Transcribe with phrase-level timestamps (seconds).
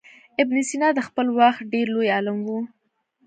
[0.41, 2.49] ابن سینا د خپل وخت ډېر لوی عالم و.